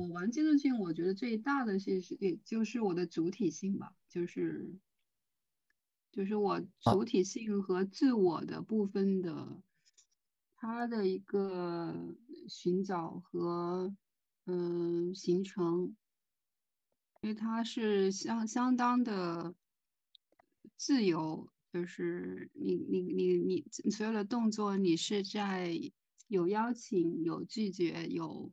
[0.00, 4.74] 我玩阶段性，我觉得最大的是是也就是我的主体性吧，就是
[6.10, 9.60] 就是我主体性和自我的部分的，
[10.56, 12.16] 它的一个
[12.48, 13.94] 寻找和
[14.46, 15.94] 嗯形成，
[17.20, 19.54] 因为它是相相当的
[20.76, 23.36] 自由，就是你你你
[23.84, 25.78] 你所有的动作，你是在
[26.28, 28.50] 有邀请、有拒绝、有。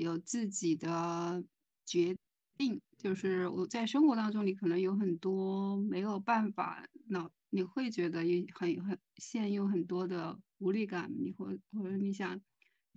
[0.00, 1.44] 有自己的
[1.86, 2.16] 决
[2.56, 12.40] 定，就是我在生活当中，你可能有很多没有办法，那你会觉得也很很陷入很多的无力感，你或或者你想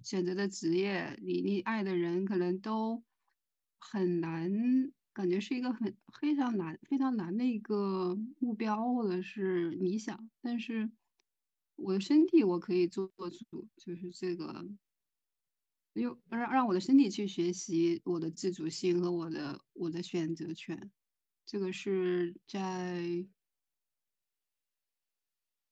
[0.04, 3.04] 选择的职业，你你爱的人，可能都
[3.80, 4.52] 很难，
[5.14, 10.92] 感觉是一个很非常难非常难的一个目标或者是理想，但是
[11.76, 13.12] 我的身体我可以做
[13.50, 14.66] 主，就是这个。
[15.94, 20.92] 又让让我的身体去学习我的自主性和我的我的选择权，
[21.46, 23.28] 这个是在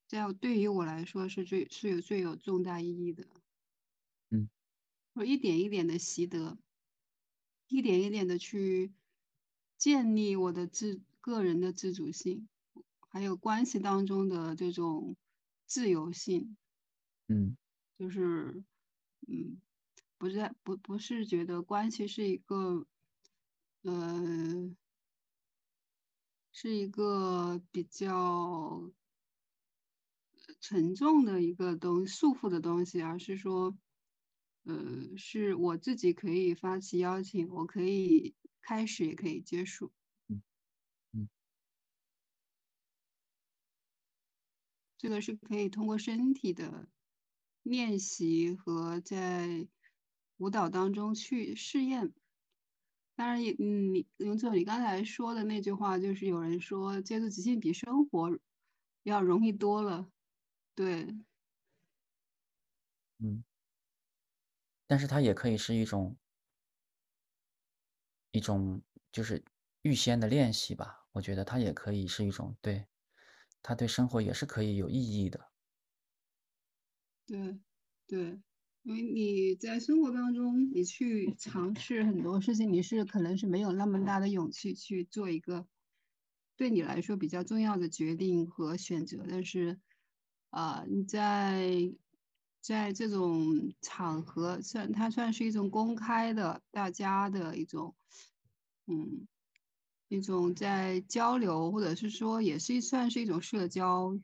[0.10, 3.26] 在对于我来说是最是有最有重大意义的。
[4.32, 4.50] 嗯，
[5.16, 6.58] 我一点一点的习得，
[7.68, 8.94] 一点一点的去
[9.78, 12.48] 建立我的自个人的自主性，
[13.10, 15.16] 还有关系当中的这种
[15.66, 16.58] 自由性。
[17.30, 17.58] 嗯，
[18.00, 18.20] 就是
[18.56, 18.64] 嗯。
[20.22, 22.86] 不是不不是觉得关系是一个，
[23.82, 24.76] 呃，
[26.52, 28.92] 是一个比较
[30.60, 33.76] 沉重的一个东束缚的东西，而是说，
[34.66, 39.92] 呃，是我自己可以发起邀请，我可以开始，也可以结束。
[45.00, 46.88] 这个是可以通过身体的
[47.64, 49.68] 练习和在。
[50.42, 52.14] 舞蹈当中去试验，
[53.16, 58.40] 当然也，嗯，你永总，你刚才说的那句话，就是有人说接触即兴比生活
[59.04, 60.10] 要容易多了，
[60.76, 61.08] 对，
[63.20, 63.44] 嗯，
[64.88, 66.16] 但是它也可以是一种
[68.34, 68.82] 一种
[69.12, 69.44] 就是
[69.82, 72.86] 预先的练习吧，我觉得它也可以是一种对，
[73.62, 75.52] 它对生活也是可以有意义的，
[77.28, 77.60] 对，
[78.08, 78.42] 对。
[78.84, 85.68] 因为你在生活当中，你去尝试很多事情，你是可能是没有那么大的勇气去做一个
[86.58, 89.24] 对你来说比较重要的决定和选择。
[89.30, 89.80] 但是，
[90.50, 91.94] 啊，你在
[92.60, 97.96] 在这种场合，算它算是一种公开的、大家的一种，
[98.88, 99.28] 嗯，
[100.08, 104.20] 一种在交流，或者是说也是算是一种社交。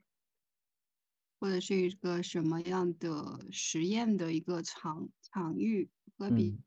[1.39, 6.59] 或者是一个什么样的实验的一个场场域和比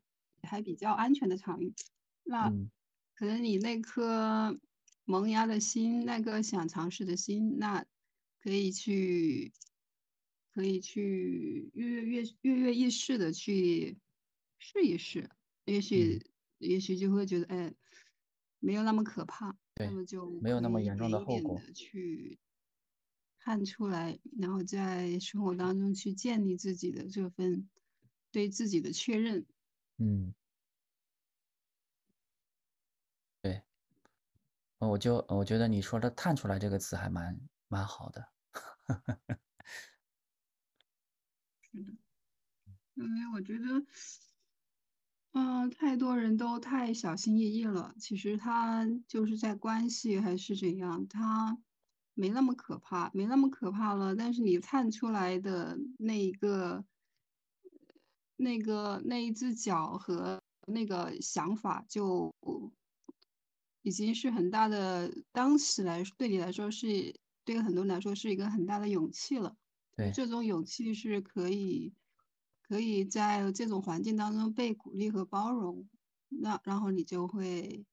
[0.43, 1.75] 还比较安全的场域，
[2.25, 2.49] 那
[3.15, 4.59] 可能你那颗
[5.05, 7.85] 萌芽的心，那个想尝试的心，那
[8.43, 9.53] 可以去
[10.55, 13.99] 可以去跃跃跃跃跃欲试的去
[14.59, 15.29] 试一试，
[15.65, 16.23] 也许
[16.59, 17.75] 也许就会觉得哎，
[18.61, 22.39] 没有那么可怕，那么就没有那么严重的后果去。
[23.41, 27.69] 看出来，然后在生活当中去建立自己的这份
[28.31, 29.47] 对自己的确认。
[29.97, 30.35] 嗯，
[33.43, 33.63] 对，
[34.79, 38.29] 我就我觉得你说的“探出来”这个词还蛮蛮好的。
[41.73, 41.93] 是的，
[42.95, 43.87] 因为我觉得，
[45.33, 47.95] 嗯，太多人都太小心翼翼了。
[47.99, 51.59] 其实他就是在关系还是怎样，他。
[52.21, 54.15] 没那么可怕，没那么可怕了。
[54.15, 56.85] 但是你探出来的那一个、
[58.37, 62.31] 那个、那一只脚和那个想法，就
[63.81, 65.11] 已经是很大的。
[65.33, 69.57] 当时来对你来说，是对很多人来说是一个很大的勇气了。
[69.97, 71.95] 对，这种勇气是可以
[72.69, 75.89] 可以在这种环境当中被鼓励和包容。
[76.29, 77.87] 那然后你就会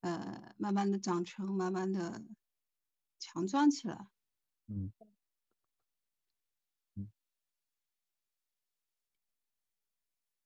[0.00, 2.22] 呃，慢慢的长成，慢慢的。
[3.18, 4.08] 强壮起来。
[4.68, 4.92] 嗯，
[6.96, 7.08] 嗯，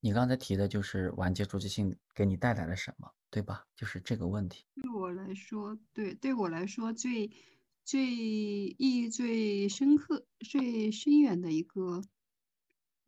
[0.00, 3.66] 你刚才提的就是玩接触即兴给你带来了什么，对吧？
[3.74, 4.66] 就是这个问题。
[4.74, 7.30] 对我来说，对对我来说最
[7.84, 12.02] 最意义最深刻、最深远的一个，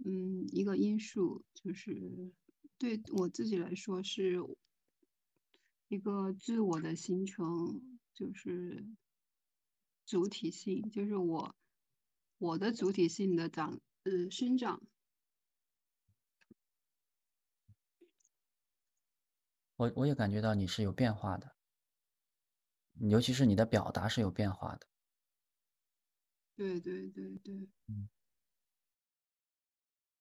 [0.04, 2.32] 嗯，一个因素就是
[2.78, 4.38] 对我自己来说是
[5.88, 8.86] 一个自我的形成，就是。
[10.06, 11.54] 主体性就是我，
[12.38, 14.82] 我的主体性的长，呃，生长。
[19.78, 21.52] 我我也感觉到你是有变化的，
[23.00, 24.86] 尤其是你的表达是有变化的。
[26.58, 27.68] 对对对对。
[27.88, 28.08] 嗯。